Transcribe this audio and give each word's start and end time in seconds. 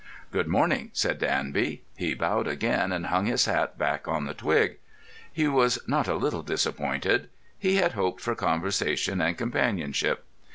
"Good 0.31 0.47
morning!" 0.47 0.89
said 0.93 1.19
Danby. 1.19 1.83
He 1.95 2.15
bowed 2.15 2.47
again, 2.47 2.91
and 2.91 3.05
hung 3.05 3.27
his 3.27 3.45
hat 3.45 3.77
back 3.77 4.07
on 4.07 4.25
the 4.25 4.33
twig. 4.33 4.79
He 5.31 5.47
was 5.47 5.77
not 5.87 6.07
a 6.07 6.15
little 6.15 6.41
disappointed. 6.41 7.29
He 7.55 7.75
had 7.75 7.91
hoped 7.91 8.19
for 8.19 8.33
conversation 8.33 9.21
and 9.21 9.37
companionship. 9.37 10.25